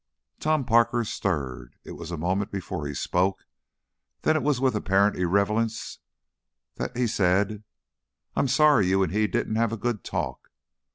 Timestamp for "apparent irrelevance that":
4.75-6.97